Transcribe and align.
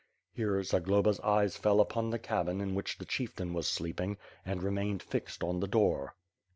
Here, 0.33 0.63
Zag 0.63 0.85
loba's 0.85 1.19
eyes 1.19 1.55
fell 1.57 1.79
upon 1.79 2.09
the 2.09 2.17
cabin 2.17 2.59
in 2.59 2.73
which 2.73 2.97
the 2.97 3.05
chieftain 3.05 3.53
was 3.53 3.67
sleeping, 3.67 4.17
and 4.43 4.63
remained 4.63 5.03
fixed 5.03 5.43
on 5.43 5.59
the 5.59 5.67
door. 5.67 6.15